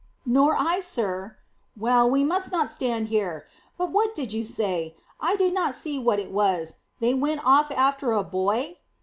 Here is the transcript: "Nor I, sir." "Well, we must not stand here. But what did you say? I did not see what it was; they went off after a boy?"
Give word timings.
"Nor 0.25 0.55
I, 0.57 0.79
sir." 0.79 1.37
"Well, 1.77 2.09
we 2.09 2.23
must 2.23 2.51
not 2.51 2.71
stand 2.71 3.09
here. 3.09 3.45
But 3.77 3.91
what 3.91 4.15
did 4.15 4.33
you 4.33 4.43
say? 4.43 4.95
I 5.19 5.35
did 5.35 5.53
not 5.53 5.75
see 5.75 5.99
what 5.99 6.17
it 6.17 6.31
was; 6.31 6.77
they 6.99 7.13
went 7.13 7.45
off 7.45 7.69
after 7.69 8.11
a 8.11 8.23
boy?" 8.23 8.77